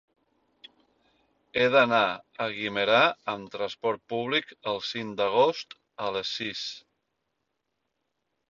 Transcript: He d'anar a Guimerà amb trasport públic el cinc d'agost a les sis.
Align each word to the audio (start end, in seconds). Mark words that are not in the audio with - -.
He 1.57 1.65
d'anar 1.75 1.99
a 2.45 2.47
Guimerà 2.55 3.03
amb 3.35 3.53
trasport 3.57 4.03
públic 4.15 4.55
el 4.73 4.83
cinc 4.93 5.15
d'agost 5.23 5.79
a 6.07 6.11
les 6.17 6.35
sis. 6.41 6.67